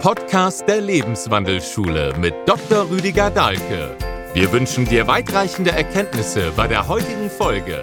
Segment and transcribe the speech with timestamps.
[0.00, 2.88] Podcast der Lebenswandelschule mit Dr.
[2.88, 3.94] Rüdiger Dahlke.
[4.32, 7.82] Wir wünschen dir weitreichende Erkenntnisse bei der heutigen Folge.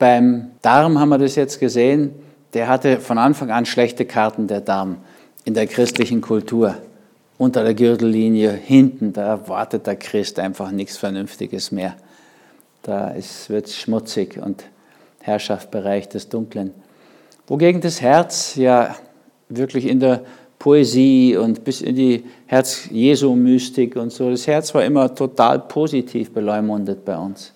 [0.00, 2.16] Beim Darm haben wir das jetzt gesehen.
[2.52, 4.96] Der hatte von Anfang an schlechte Karten, der Darm,
[5.44, 6.74] in der christlichen Kultur.
[7.38, 11.94] Unter der Gürtellinie, hinten, da erwartet der Christ einfach nichts Vernünftiges mehr.
[12.82, 13.14] Da
[13.46, 14.64] wird es schmutzig und
[15.20, 16.74] Herrschaftsbereich des Dunklen.
[17.46, 18.96] Wogegen das Herz ja
[19.48, 20.22] wirklich in der
[20.58, 27.04] Poesie und bis in die Herz-Jesu-Mystik und so, das Herz war immer total positiv beleumundet
[27.04, 27.52] bei uns.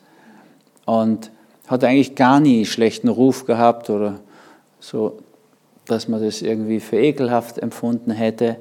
[0.84, 1.30] Und
[1.66, 4.20] hat eigentlich gar nie schlechten Ruf gehabt oder
[4.78, 5.18] so,
[5.86, 8.56] dass man das irgendwie für ekelhaft empfunden hätte.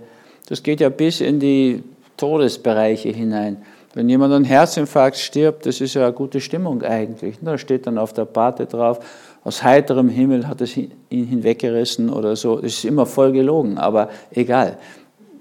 [0.48, 1.84] Das geht ja bis in die
[2.18, 3.58] Todesbereiche hinein.
[3.94, 7.38] Wenn jemand an Herzinfarkt stirbt, das ist ja eine gute Stimmung eigentlich.
[7.42, 9.00] Da steht dann auf der Pate drauf,
[9.44, 12.58] aus heiterem Himmel hat es ihn hinweggerissen oder so.
[12.58, 14.78] Das ist immer voll gelogen, aber egal.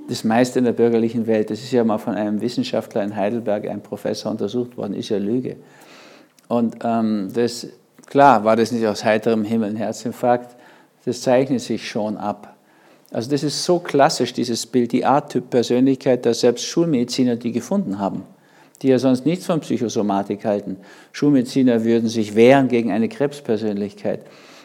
[0.08, 3.68] Das meiste in der bürgerlichen Welt, das ist ja mal von einem Wissenschaftler in Heidelberg,
[3.68, 5.56] einem Professor untersucht worden, ist ja Lüge.
[6.48, 7.68] Und ähm, das,
[8.06, 10.56] klar, war das nicht aus heiterem Himmel ein Herzinfarkt,
[11.04, 12.56] das zeichnet sich schon ab.
[13.12, 18.24] Also das ist so klassisch, dieses Bild, die A-Typ-Persönlichkeit, dass selbst Schulmediziner die gefunden haben
[18.82, 20.76] die ja sonst nichts von Psychosomatik halten.
[21.12, 24.20] Schulmediziner würden sich wehren gegen eine Krebspersönlichkeit,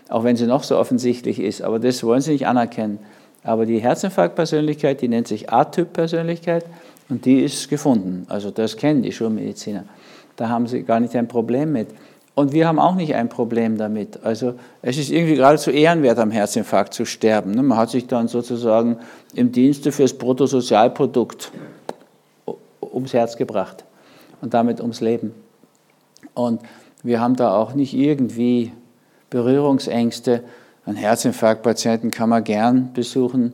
[0.09, 2.99] auch wenn sie noch so offensichtlich ist, aber das wollen sie nicht anerkennen.
[3.43, 6.65] Aber die Herzinfarktpersönlichkeit, die nennt sich A-Typ-Persönlichkeit
[7.09, 8.25] und die ist gefunden.
[8.29, 9.83] Also das kennen die Schulmediziner.
[10.35, 11.89] Da haben sie gar nicht ein Problem mit.
[12.33, 14.23] Und wir haben auch nicht ein Problem damit.
[14.23, 17.51] Also es ist irgendwie geradezu ehrenwert, am Herzinfarkt zu sterben.
[17.51, 17.63] Ne?
[17.63, 18.97] Man hat sich dann sozusagen
[19.33, 21.51] im Dienste fürs Bruttosozialprodukt
[22.91, 23.85] ums Herz gebracht
[24.41, 25.33] und damit ums Leben.
[26.33, 26.61] Und
[27.03, 28.71] wir haben da auch nicht irgendwie
[29.29, 30.43] Berührungsängste.
[30.85, 33.53] Einen Herzinfarktpatienten kann man gern besuchen.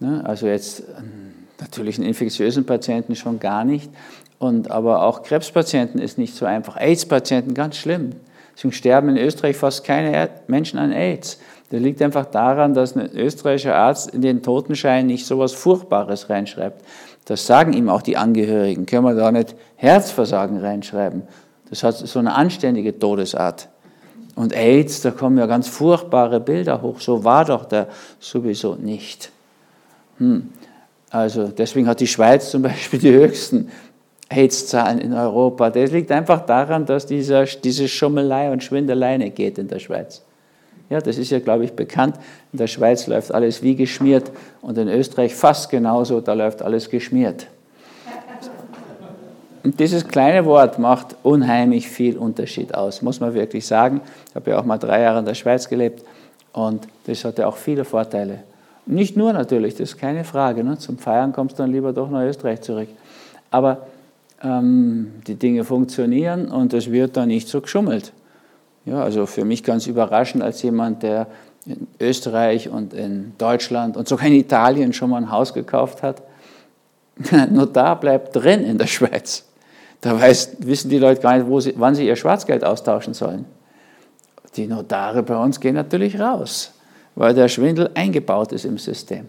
[0.00, 0.22] Ne?
[0.24, 3.90] Also jetzt ähm, natürlich einen infektiösen Patienten schon gar nicht.
[4.38, 6.76] Und, aber auch Krebspatienten ist nicht so einfach.
[6.76, 8.10] AIDS-Patienten ganz schlimm.
[8.54, 11.38] Deswegen sterben in Österreich fast keine Menschen an AIDS.
[11.70, 16.30] Das liegt einfach daran, dass ein österreichischer Arzt in den Totenschein nicht so etwas Furchtbares
[16.30, 16.84] reinschreibt.
[17.24, 18.86] Das sagen ihm auch die Angehörigen.
[18.86, 21.22] Können wir da nicht Herzversagen reinschreiben?
[21.70, 23.68] Das hat so eine anständige Todesart.
[24.34, 27.00] Und AIDS, da kommen ja ganz furchtbare Bilder hoch.
[27.00, 29.30] So war doch der sowieso nicht.
[30.18, 30.50] Hm.
[31.10, 33.70] Also deswegen hat die Schweiz zum Beispiel die höchsten
[34.28, 35.70] AIDS-Zahlen in Europa.
[35.70, 40.22] Das liegt einfach daran, dass dieser, diese Schummelei und Schwindelei nicht geht in der Schweiz.
[40.90, 42.16] Ja, das ist ja, glaube ich, bekannt.
[42.52, 44.30] In der Schweiz läuft alles wie geschmiert
[44.60, 47.46] und in Österreich fast genauso, da läuft alles geschmiert.
[49.62, 54.02] Und dieses kleine Wort macht unheimlich viel Unterschied aus, muss man wirklich sagen.
[54.28, 56.04] Ich habe ja auch mal drei Jahre in der Schweiz gelebt
[56.52, 58.40] und das hatte auch viele Vorteile.
[58.84, 60.62] Nicht nur natürlich, das ist keine Frage.
[60.62, 60.76] Ne?
[60.76, 62.88] Zum Feiern kommst du dann lieber doch nach Österreich zurück.
[63.50, 63.86] Aber
[64.42, 68.12] ähm, die Dinge funktionieren und es wird dann nicht so geschummelt.
[68.84, 71.26] Ja, also für mich ganz überraschend als jemand, der
[71.66, 76.22] in Österreich und in Deutschland und sogar in Italien schon mal ein Haus gekauft hat.
[77.50, 79.44] Notar bleibt drin in der Schweiz.
[80.00, 83.46] Da weiß, wissen die Leute gar nicht, sie, wann sie ihr Schwarzgeld austauschen sollen.
[84.56, 86.72] Die Notare bei uns gehen natürlich raus,
[87.14, 89.26] weil der Schwindel eingebaut ist im System.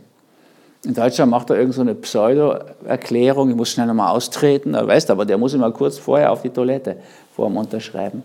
[0.84, 5.26] In Deutschland macht er irgendeine so Pseudo-Erklärung, ich muss schnell nochmal austreten, er weiß aber,
[5.26, 6.98] der muss immer kurz vorher auf die Toilette
[7.34, 8.22] vor dem Unterschreiben.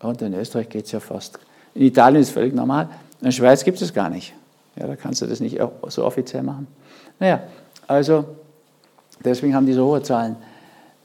[0.00, 1.38] Und in Österreich geht es ja fast.
[1.74, 2.88] In Italien ist es völlig normal.
[3.20, 4.34] In der Schweiz gibt es gar nicht.
[4.76, 6.66] Ja, da kannst du das nicht so offiziell machen.
[7.20, 7.42] Naja,
[7.86, 8.24] also
[9.24, 10.36] deswegen haben die so hohe Zahlen.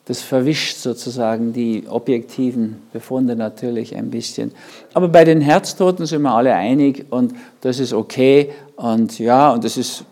[0.06, 4.52] Das verwischt sozusagen die objektiven Befunde natürlich ein bisschen.
[4.96, 8.52] Aber bei den Herztoten sind wir alle einig und das ist okay.
[8.76, 10.06] Und ja, und das ist,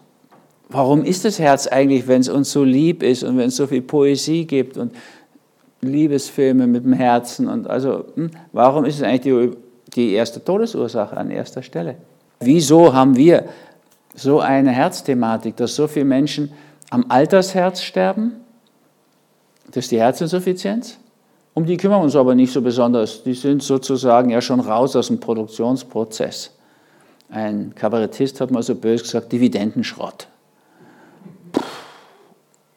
[0.69, 3.65] warum ist das Herz eigentlich, wenn es uns so lieb ist und wenn es so
[3.65, 4.93] viel Poesie gibt und
[5.81, 7.47] Liebesfilme mit dem Herzen.
[7.47, 9.51] Und also, hm, warum ist es eigentlich die,
[9.95, 11.95] die erste Todesursache an erster Stelle?
[12.39, 13.45] Wieso haben wir
[14.13, 16.51] so eine Herzthematik, dass so viele Menschen
[16.89, 18.33] am Altersherz sterben?
[19.67, 20.97] Das ist die Herzinsuffizienz.
[21.53, 23.23] Um die kümmern wir uns aber nicht so besonders.
[23.23, 26.51] Die sind sozusagen ja schon raus aus dem Produktionsprozess.
[27.29, 30.27] Ein Kabarettist hat mal so böse gesagt, Dividendenschrott.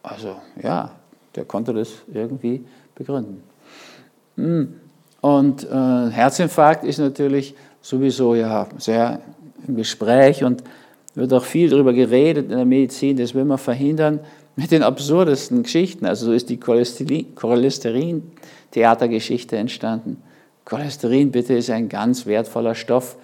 [0.03, 0.93] Also ja,
[1.37, 2.65] der konnte das irgendwie
[3.01, 3.43] begründen.
[4.37, 4.75] Hm.
[5.23, 9.21] Und äh, Herzinfarkt ist natürlich sowieso ja sehr
[9.67, 10.63] im Gespräch und
[11.15, 14.21] wird auch viel darüber geredet in der Medizin, das will man verhindern
[14.57, 16.07] mit den absurdesten Geschichten.
[16.07, 20.23] Also so ist die Cholesterin-Theatergeschichte entstanden.
[20.65, 23.17] Cholesterin bitte ist ein ganz wertvoller Stoff,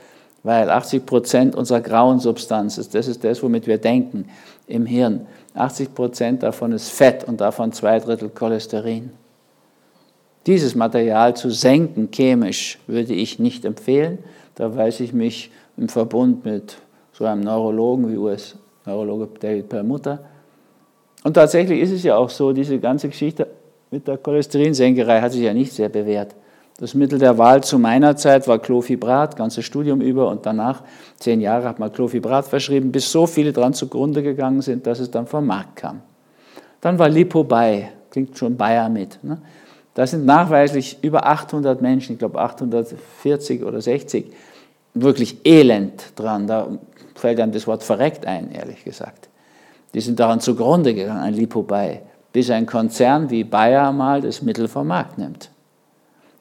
[0.42, 4.30] weil 80 Prozent unserer grauen Substanz, ist, das ist das, womit wir denken
[4.66, 9.10] im Hirn, 80 Prozent davon ist Fett und davon zwei Drittel Cholesterin.
[10.46, 14.18] Dieses Material zu senken chemisch würde ich nicht empfehlen.
[14.54, 16.76] Da weiß ich mich im Verbund mit
[17.12, 20.20] so einem Neurologen wie US-Neurologe David Perlmutter.
[21.24, 23.48] Und tatsächlich ist es ja auch so, diese ganze Geschichte
[23.90, 26.34] mit der Cholesterinsenkerei hat sich ja nicht sehr bewährt.
[26.78, 30.82] Das Mittel der Wahl zu meiner Zeit war Clofibrat, ganzes Studium über und danach,
[31.18, 35.10] zehn Jahre, hat man Clofibrat verschrieben, bis so viele dran zugrunde gegangen sind, dass es
[35.10, 36.02] dann vom Markt kam.
[36.82, 39.18] Dann war Lipo bei, klingt schon Bayer mit.
[39.24, 39.38] Ne?
[39.96, 44.30] Da sind nachweislich über 800 Menschen, ich glaube 840 oder 60,
[44.92, 46.46] wirklich elend dran.
[46.46, 46.68] Da
[47.14, 49.30] fällt einem das Wort verreckt ein, ehrlich gesagt.
[49.94, 54.42] Die sind daran zugrunde gegangen, ein Lipo bei, bis ein Konzern wie Bayer mal das
[54.42, 55.50] Mittel vom Markt nimmt.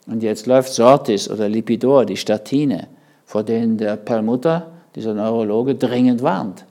[0.06, 2.90] Und jetzt läuft Sortis oder Lipidor, die Statine,
[3.26, 6.66] vor denen der Perlmutter, dieser Neurologe, dringend warnt.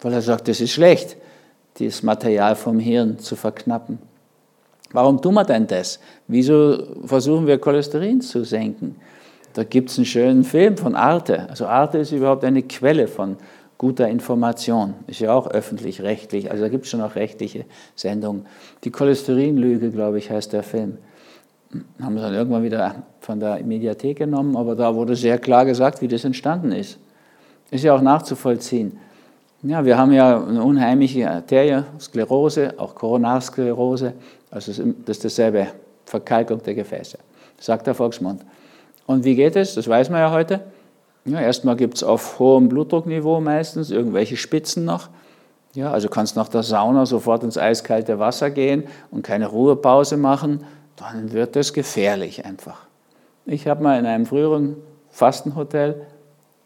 [0.00, 1.16] Weil er sagt, das ist schlecht,
[1.80, 4.11] dieses Material vom Hirn zu verknappen.
[4.92, 6.00] Warum tun wir denn das?
[6.28, 8.96] Wieso versuchen wir Cholesterin zu senken?
[9.54, 11.48] Da gibt es einen schönen Film von Arte.
[11.48, 13.36] Also Arte ist überhaupt eine Quelle von
[13.76, 14.94] guter Information.
[15.06, 16.50] Ist ja auch öffentlich-rechtlich.
[16.50, 18.46] Also da gibt es schon auch rechtliche Sendungen.
[18.84, 20.98] Die Cholesterinlüge, glaube ich, heißt der Film
[22.02, 26.02] haben sie dann irgendwann wieder von der Mediathek genommen, aber da wurde sehr klar gesagt,
[26.02, 26.98] wie das entstanden ist.
[27.70, 28.98] Ist ja auch nachzuvollziehen.
[29.62, 34.14] Ja, wir haben ja eine unheimliche Arteriosklerose, auch Koronarsklerose,
[34.50, 34.72] also
[35.06, 35.68] das ist dasselbe,
[36.04, 37.16] Verkalkung der Gefäße,
[37.58, 38.44] sagt der Volksmund.
[39.06, 39.74] Und wie geht es?
[39.74, 40.60] Das weiß man ja heute.
[41.24, 45.08] Ja, erstmal gibt es auf hohem Blutdruckniveau meistens irgendwelche Spitzen noch.
[45.74, 50.64] Ja, also kannst nach der Sauna sofort ins eiskalte Wasser gehen und keine Ruhepause machen
[50.96, 52.86] dann wird es gefährlich einfach.
[53.46, 54.76] Ich habe mal in einem früheren
[55.10, 56.06] Fastenhotel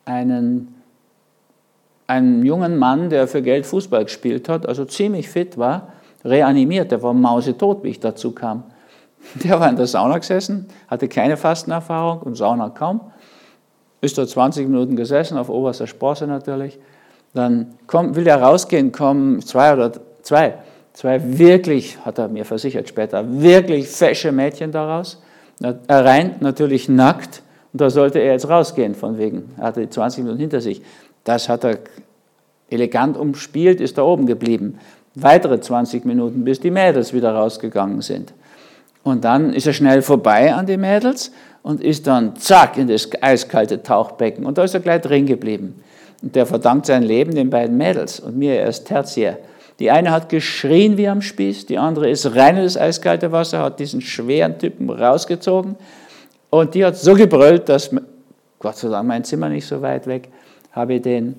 [0.05, 0.76] einen,
[2.07, 5.93] einen jungen Mann, der für Geld Fußball gespielt hat, also ziemlich fit war,
[6.25, 6.91] reanimiert.
[6.93, 8.65] Der war mausetot, wie ich dazu kam.
[9.43, 13.01] Der war in der Sauna gesessen, hatte keine Fastenerfahrung und Sauna kaum.
[14.01, 16.79] Ist dort 20 Minuten gesessen, auf oberster Sprosse natürlich.
[17.35, 19.91] Dann kommt, will er rausgehen, kommen zwei oder
[20.23, 20.59] zwei
[20.97, 25.23] zwei wirklich, hat er mir versichert später, wirklich fesche Mädchen daraus.
[25.61, 27.43] Er rein, natürlich nackt,
[27.73, 29.51] und da sollte er jetzt rausgehen, von wegen.
[29.59, 30.83] Er hatte die 20 Minuten hinter sich.
[31.27, 31.79] Das hat er
[32.71, 34.79] elegant umspielt, ist da oben geblieben.
[35.17, 38.33] Weitere 20 Minuten, bis die Mädels wieder rausgegangen sind.
[39.03, 41.33] Und dann ist er schnell vorbei an die Mädels
[41.63, 44.47] und ist dann zack in das eiskalte Tauchbecken.
[44.47, 45.83] Und da ist er gleich drin geblieben.
[46.23, 49.39] Und der verdankt sein Leben den beiden Mädels und mir erst tertiär.
[49.81, 53.59] Die eine hat geschrien wie am Spieß, die andere ist rein in das eiskalte Wasser,
[53.59, 55.77] hat diesen schweren Typen rausgezogen
[56.51, 57.91] und die hat so gebrüllt, dass,
[58.59, 60.29] Gott sei Dank mein Zimmer nicht so weit weg,
[60.77, 61.35] habe ich den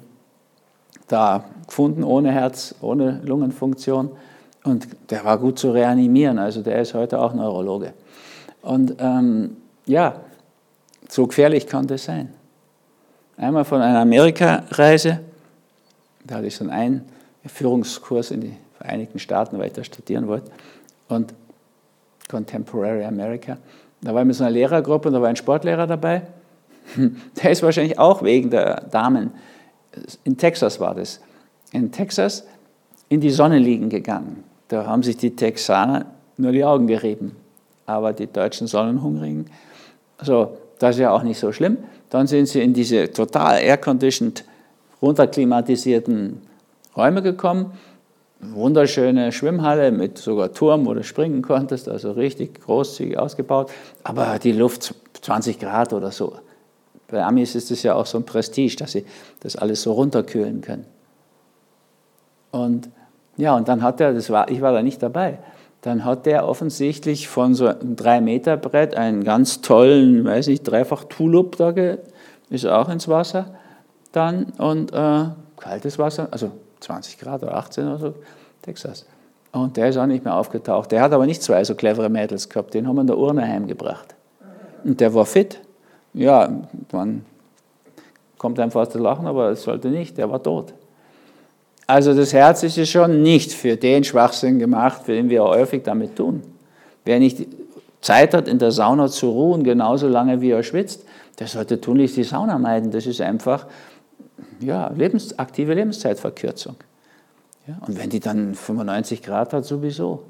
[1.08, 4.12] da gefunden, ohne Herz, ohne Lungenfunktion
[4.66, 7.94] und der war gut zu reanimieren, also der ist heute auch Neurologe.
[8.62, 9.56] Und ähm,
[9.86, 10.20] ja,
[11.08, 12.34] so gefährlich kann das sein.
[13.38, 15.22] Einmal von einer Amerikareise,
[16.26, 17.08] da hatte ich so einen
[17.46, 20.52] Führungskurs in die Vereinigten Staaten, weil ich da studieren wollte.
[21.08, 21.34] Und
[22.30, 23.58] Contemporary America.
[24.02, 26.24] Da war ich mit so einer Lehrergruppe und da war ein Sportlehrer dabei.
[27.44, 29.32] Der ist wahrscheinlich auch wegen der Damen,
[30.24, 31.20] in Texas war das,
[31.72, 32.46] in Texas
[33.10, 34.44] in die Sonne liegen gegangen.
[34.68, 36.06] Da haben sich die Texaner
[36.38, 37.36] nur die Augen gerieben.
[37.86, 39.46] Aber die deutschen Sonnenhungrigen,
[40.22, 41.78] so, das ist ja auch nicht so schlimm.
[42.10, 44.44] Dann sind sie in diese total air-conditioned,
[45.02, 46.42] runterklimatisierten
[46.96, 47.72] Räume gekommen.
[48.40, 53.72] Wunderschöne Schwimmhalle mit sogar Turm, wo du springen konntest, also richtig großzügig ausgebaut.
[54.04, 56.36] Aber die Luft 20 Grad oder so.
[57.08, 59.06] Bei Amis ist es ja auch so ein Prestige, dass sie
[59.40, 60.86] das alles so runterkühlen können.
[62.52, 62.90] Und
[63.38, 65.40] ja, und dann hat er, das war, ich war da nicht dabei,
[65.82, 71.56] dann hat der offensichtlich von so einem 3-Meter-Brett einen ganz tollen, weiß nicht, dreifach Tulip
[71.56, 71.74] da,
[72.50, 73.54] ist auch ins Wasser
[74.12, 75.26] dann und äh,
[75.58, 78.14] kaltes Wasser, also 20 Grad oder 18 oder so,
[78.62, 79.06] Texas.
[79.52, 80.92] Und der ist auch nicht mehr aufgetaucht.
[80.92, 83.44] Der hat aber nicht zwei so clevere Mädels gehabt, den haben wir in der Urne
[83.44, 84.16] heimgebracht.
[84.84, 85.60] Und der war fit.
[86.18, 86.50] Ja,
[86.92, 87.24] man
[88.38, 90.74] kommt einfach aus dem Lachen, aber es sollte nicht, der war tot.
[91.86, 95.84] Also das Herz ist ja schon nicht für den Schwachsinn gemacht, für den wir häufig
[95.84, 96.42] damit tun.
[97.06, 97.48] Wer nicht
[98.02, 101.06] Zeit hat, in der Sauna zu ruhen, genauso lange wie er schwitzt,
[101.40, 102.92] der sollte tunlichst die Sauna meiden.
[102.92, 103.68] Das ist einfach
[104.60, 106.76] ja, lebens, aktive Lebenszeitverkürzung.
[107.68, 110.24] Ja, und wenn die dann 95 Grad hat, sowieso.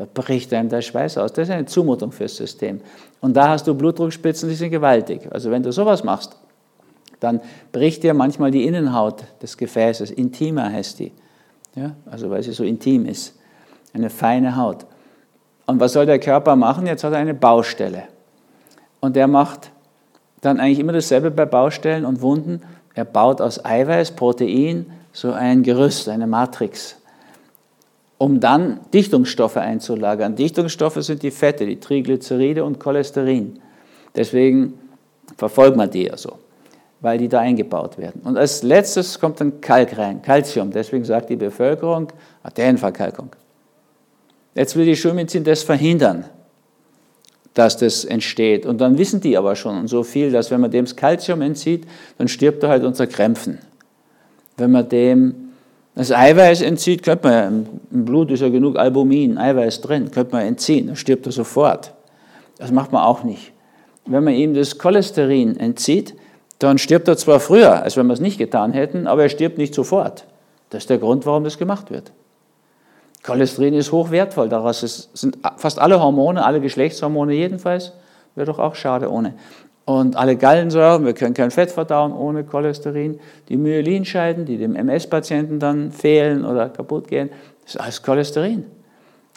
[0.00, 1.30] Da bricht einem der Schweiß aus.
[1.34, 2.80] Das ist eine Zumutung fürs System.
[3.20, 5.28] Und da hast du Blutdruckspitzen, die sind gewaltig.
[5.30, 6.38] Also wenn du sowas machst,
[7.20, 10.10] dann bricht ja manchmal die Innenhaut des Gefäßes.
[10.12, 11.12] Intima heißt die.
[11.74, 13.38] Ja, also weil sie so intim ist.
[13.92, 14.86] Eine feine Haut.
[15.66, 16.86] Und was soll der Körper machen?
[16.86, 18.04] Jetzt hat er eine Baustelle.
[19.00, 19.70] Und der macht
[20.40, 22.62] dann eigentlich immer dasselbe bei Baustellen und Wunden.
[22.94, 26.96] Er baut aus Eiweiß, Protein so ein Gerüst, eine Matrix,
[28.20, 30.36] um dann Dichtungsstoffe einzulagern.
[30.36, 33.58] Dichtungsstoffe sind die Fette, die Triglyceride und Cholesterin.
[34.14, 34.74] Deswegen
[35.38, 36.34] verfolgt man die ja so,
[37.00, 38.20] weil die da eingebaut werden.
[38.22, 40.70] Und als letztes kommt dann Kalk rein, Calcium.
[40.70, 42.08] Deswegen sagt die Bevölkerung
[42.42, 43.30] Arterienverkalkung.
[44.54, 46.26] Jetzt will die Schulmedizin das verhindern,
[47.54, 48.66] dass das entsteht.
[48.66, 51.86] Und dann wissen die aber schon so viel, dass wenn man dem das Calcium entzieht,
[52.18, 53.60] dann stirbt er halt unter Krämpfen.
[54.58, 55.49] Wenn man dem
[55.94, 60.46] das Eiweiß entzieht, könnte man, im Blut ist ja genug Albumin, Eiweiß drin, könnte man
[60.46, 61.94] entziehen, dann stirbt er sofort.
[62.58, 63.52] Das macht man auch nicht.
[64.06, 66.14] Wenn man ihm das Cholesterin entzieht,
[66.58, 69.58] dann stirbt er zwar früher, als wenn wir es nicht getan hätten, aber er stirbt
[69.58, 70.26] nicht sofort.
[70.70, 72.12] Das ist der Grund, warum das gemacht wird.
[73.22, 77.92] Cholesterin ist hochwertvoll, daraus sind fast alle Hormone, alle Geschlechtshormone jedenfalls,
[78.34, 79.34] wäre doch auch schade ohne.
[79.84, 83.18] Und alle Gallensäuren, wir können kein Fett verdauen ohne Cholesterin.
[83.48, 87.30] Die Myelinscheiden, die dem MS-Patienten dann fehlen oder kaputt gehen,
[87.64, 88.64] das ist alles Cholesterin.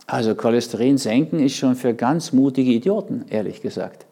[0.05, 4.05] Also Cholesterin senken ist schon für ganz mutige Idioten, ehrlich gesagt.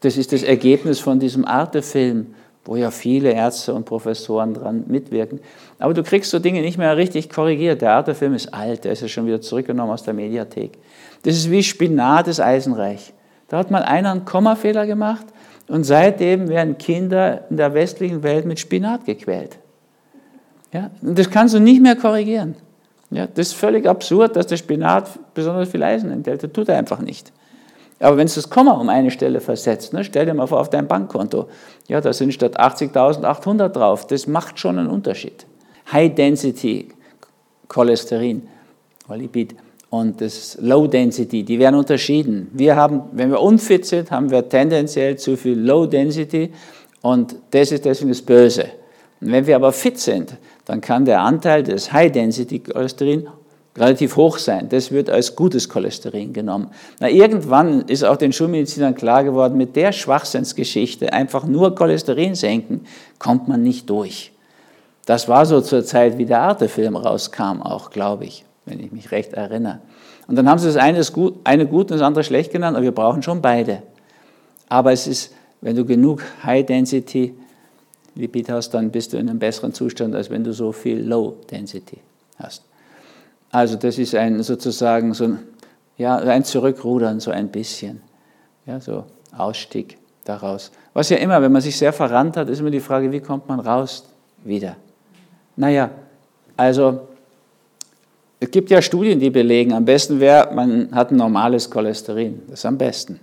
[0.00, 5.40] Das ist das Ergebnis von diesem Arte-Film, wo ja viele Ärzte und Professoren dran mitwirken.
[5.78, 7.82] Aber du kriegst so Dinge nicht mehr richtig korrigiert.
[7.82, 10.78] Der Arte-Film ist alt, der ist ja schon wieder zurückgenommen aus der Mediathek.
[11.22, 13.12] Das ist wie Spinat des Eisenreich.
[13.48, 15.26] Da hat mal einer einen Kommafehler gemacht
[15.70, 19.58] und seitdem werden Kinder in der westlichen Welt mit Spinat gequält.
[20.72, 20.90] Ja?
[21.00, 22.56] Und das kannst du nicht mehr korrigieren.
[23.10, 23.26] Ja?
[23.26, 26.42] Das ist völlig absurd, dass der Spinat besonders viel Eisen enthält.
[26.42, 27.32] Das tut er einfach nicht.
[28.00, 30.70] Aber wenn du das Komma um eine Stelle versetzt, ne, stell dir mal vor auf
[30.70, 31.48] dein Bankkonto,
[31.86, 35.46] ja, da sind statt 80.800 drauf, das macht schon einen Unterschied.
[35.92, 36.88] High Density
[37.68, 38.48] Cholesterin,
[39.08, 39.54] Lipid,
[39.90, 42.48] und das Low Density, die werden unterschieden.
[42.52, 46.52] Wir haben, wenn wir unfit sind, haben wir tendenziell zu viel Low Density
[47.02, 48.66] und das ist deswegen das Böse.
[49.20, 53.26] Und wenn wir aber fit sind, dann kann der Anteil des High Density Cholesterin
[53.76, 54.68] relativ hoch sein.
[54.68, 56.68] Das wird als gutes Cholesterin genommen.
[57.00, 62.82] Na, irgendwann ist auch den Schulmedizinern klar geworden, mit der Schwachsinnsgeschichte, einfach nur Cholesterin senken,
[63.18, 64.32] kommt man nicht durch.
[65.06, 69.10] Das war so zur Zeit, wie der Arte-Film rauskam, auch, glaube ich wenn ich mich
[69.10, 69.80] recht erinnere.
[70.26, 72.84] Und dann haben sie das eine, gut, eine gut und das andere schlecht genannt, aber
[72.84, 73.82] wir brauchen schon beide.
[74.68, 77.34] Aber es ist, wenn du genug High-Density
[78.14, 81.98] Lipid hast, dann bist du in einem besseren Zustand, als wenn du so viel Low-Density
[82.38, 82.62] hast.
[83.50, 85.38] Also das ist ein sozusagen so ein,
[85.98, 88.00] ja, ein Zurückrudern so ein bisschen,
[88.66, 89.04] ja, so
[89.36, 90.70] Ausstieg daraus.
[90.92, 93.48] Was ja immer, wenn man sich sehr verrannt hat, ist immer die Frage, wie kommt
[93.48, 94.04] man raus
[94.44, 94.76] wieder?
[95.56, 95.90] Naja,
[96.56, 97.08] also
[98.50, 102.42] es gibt ja Studien, die belegen, am besten wäre, man hat ein normales Cholesterin.
[102.48, 103.20] Das ist am besten.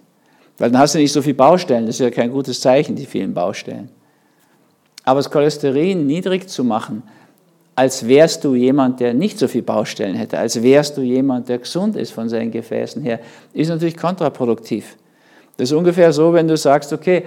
[0.57, 1.85] Weil dann hast du nicht so viele Baustellen.
[1.85, 3.89] Das ist ja kein gutes Zeichen, die vielen Baustellen.
[5.03, 7.03] Aber das Cholesterin niedrig zu machen,
[7.75, 11.57] als wärst du jemand, der nicht so viele Baustellen hätte, als wärst du jemand, der
[11.57, 13.19] gesund ist von seinen Gefäßen her,
[13.51, 14.95] ist natürlich kontraproduktiv.
[15.57, 17.23] Das ist ungefähr so, wenn du sagst, okay,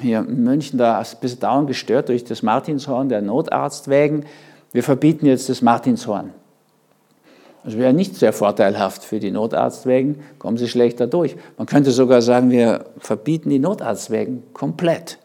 [0.00, 4.24] hier in München, da bist du dauernd gestört durch das Martinshorn der Notarztwägen,
[4.72, 6.30] wir verbieten jetzt das Martinshorn.
[7.64, 11.36] Das wäre nicht sehr vorteilhaft für die Notarztwägen, kommen sie schlechter durch.
[11.58, 15.18] Man könnte sogar sagen, wir verbieten die Notarztwägen komplett.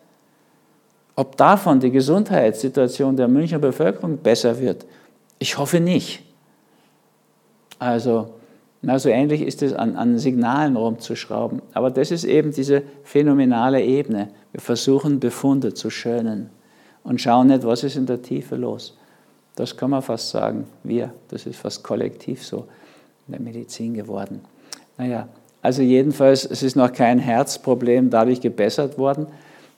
[1.16, 4.86] Ob davon die Gesundheitssituation der Münchner Bevölkerung besser wird,
[5.40, 6.24] ich hoffe nicht.
[7.80, 8.34] Also,
[8.82, 11.62] na, so ähnlich ist es an, an Signalen rumzuschrauben.
[11.74, 14.30] Aber das ist eben diese phänomenale Ebene.
[14.52, 16.50] Wir versuchen Befunde zu schönen
[17.04, 18.98] und schauen nicht, was ist in der Tiefe los.
[19.56, 22.66] Das kann man fast sagen, wir, das ist fast kollektiv so
[23.28, 24.42] in der Medizin geworden.
[24.98, 25.28] Naja,
[25.62, 29.28] also jedenfalls, es ist noch kein Herzproblem dadurch gebessert worden,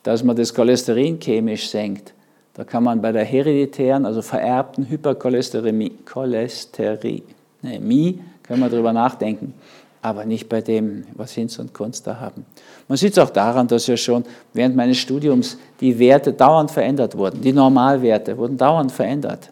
[0.04, 2.14] dass man das Cholesterin chemisch senkt.
[2.56, 9.54] Da kann man bei der hereditären, also vererbten Hypercholesterinämie, Cholesterinämie, können wir darüber nachdenken,
[10.02, 12.46] aber nicht bei dem, was Hinz und Kunst da haben.
[12.88, 17.16] Man sieht es auch daran, dass ja schon während meines Studiums die Werte dauernd verändert
[17.16, 17.42] wurden.
[17.42, 19.52] Die Normalwerte wurden dauernd verändert.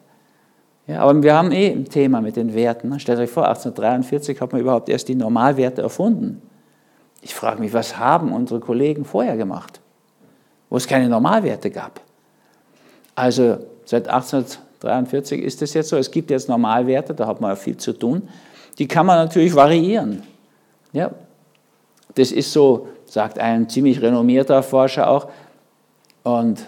[0.87, 2.99] Ja, aber wir haben eh ein Thema mit den Werten.
[2.99, 6.41] Stellt euch vor, 1843 hat man überhaupt erst die Normalwerte erfunden.
[7.21, 9.79] Ich frage mich, was haben unsere Kollegen vorher gemacht,
[10.69, 12.01] wo es keine Normalwerte gab?
[13.15, 17.55] Also seit 1843 ist es jetzt so, es gibt jetzt Normalwerte, da hat man ja
[17.55, 18.29] viel zu tun.
[18.77, 20.21] Die kann man natürlich variieren.
[20.93, 21.11] Ja,
[22.13, 25.29] das ist so, sagt ein ziemlich renommierter Forscher auch.
[26.23, 26.65] Und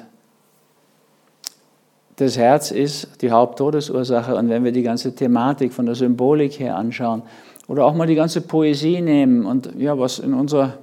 [2.18, 4.36] das Herz ist die Haupttodesursache.
[4.36, 7.22] Und wenn wir die ganze Thematik von der Symbolik her anschauen
[7.68, 10.74] oder auch mal die ganze Poesie nehmen und ja, was in unserer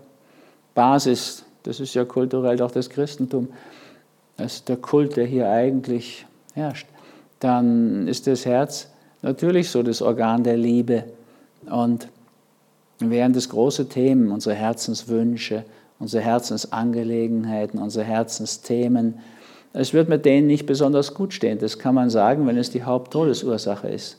[0.75, 3.49] Basis, das ist ja kulturell doch das Christentum,
[4.37, 6.25] das ist der Kult, der hier eigentlich
[6.55, 6.87] herrscht,
[7.41, 8.89] dann ist das Herz
[9.23, 11.05] natürlich so das Organ der Liebe.
[11.69, 12.09] Und
[13.01, 15.65] während das große Themen, unsere Herzenswünsche,
[15.99, 19.19] unsere Herzensangelegenheiten, unsere Herzensthemen,
[19.75, 21.59] es wird mit denen nicht besonders gut stehen.
[21.59, 24.19] Das kann man sagen, wenn es die Haupttodesursache ist.